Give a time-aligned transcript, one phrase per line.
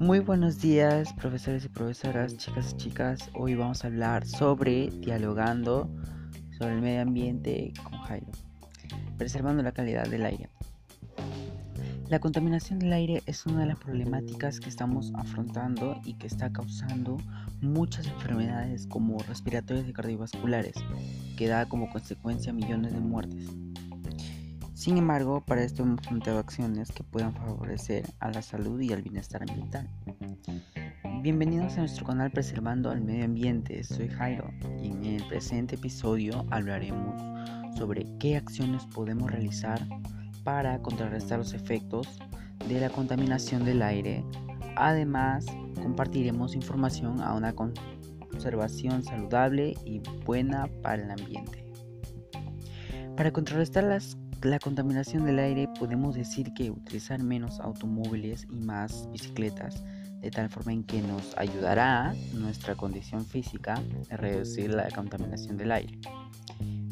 [0.00, 3.30] Muy buenos días, profesores y profesoras, chicas y chicas.
[3.34, 5.90] Hoy vamos a hablar sobre dialogando
[6.56, 8.30] sobre el medio ambiente con Jairo,
[9.16, 10.50] preservando la calidad del aire.
[12.08, 16.52] La contaminación del aire es una de las problemáticas que estamos afrontando y que está
[16.52, 17.16] causando
[17.60, 20.74] muchas enfermedades como respiratorias y cardiovasculares,
[21.36, 23.48] que da como consecuencia millones de muertes.
[24.78, 29.02] Sin embargo, para esto hemos planteado acciones que puedan favorecer a la salud y al
[29.02, 29.90] bienestar ambiental.
[31.20, 34.48] Bienvenidos a nuestro canal Preservando al Medio Ambiente, soy Jairo
[34.80, 37.20] y en el presente episodio hablaremos
[37.76, 39.84] sobre qué acciones podemos realizar
[40.44, 42.16] para contrarrestar los efectos
[42.68, 44.24] de la contaminación del aire.
[44.76, 45.44] Además,
[45.82, 51.64] compartiremos información a una conservación saludable y buena para el ambiente.
[53.16, 59.08] Para contrarrestar las la contaminación del aire podemos decir que utilizar menos automóviles y más
[59.10, 59.82] bicicletas,
[60.20, 65.72] de tal forma en que nos ayudará nuestra condición física a reducir la contaminación del
[65.72, 65.98] aire.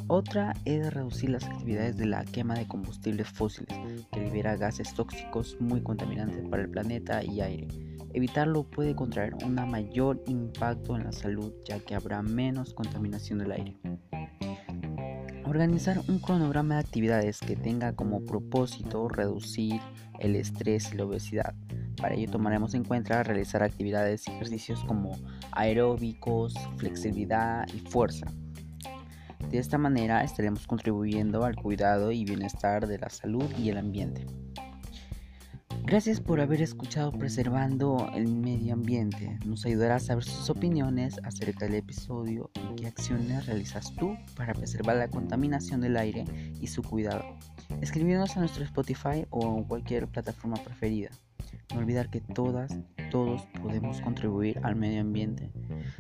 [0.08, 3.76] Otra es reducir las actividades de la quema de combustibles fósiles,
[4.12, 7.68] que libera gases tóxicos muy contaminantes para el planeta y aire.
[8.12, 13.52] Evitarlo puede contraer un mayor impacto en la salud, ya que habrá menos contaminación del
[13.52, 13.76] aire.
[15.46, 19.80] Organizar un cronograma de actividades que tenga como propósito reducir
[20.18, 21.54] el estrés y la obesidad.
[21.96, 25.16] Para ello tomaremos en cuenta realizar actividades y ejercicios como
[25.52, 28.26] aeróbicos, flexibilidad y fuerza.
[29.48, 34.26] De esta manera estaremos contribuyendo al cuidado y bienestar de la salud y el ambiente.
[35.86, 39.38] Gracias por haber escuchado Preservando el Medio Ambiente.
[39.46, 44.52] Nos ayudará a saber sus opiniones acerca del episodio y qué acciones realizas tú para
[44.52, 46.24] preservar la contaminación del aire
[46.60, 47.22] y su cuidado.
[47.80, 51.10] Escribiéndonos a nuestro Spotify o cualquier plataforma preferida.
[51.72, 52.76] No olvidar que todas,
[53.12, 55.52] todos podemos contribuir al medio ambiente.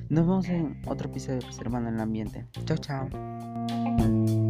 [0.08, 2.44] Nos vemos en otro episodio de Preservando el Ambiente.
[2.64, 4.45] Chao, chao.